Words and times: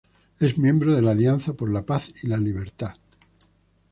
Es 0.39 0.57
miembro 0.57 0.95
de 0.95 1.03
la 1.03 1.11
Alianza 1.11 1.53
por 1.53 1.71
la 1.71 1.83
Paz 1.85 2.23
y 2.23 2.27
la 2.27 2.37
Libertad. 2.37 2.95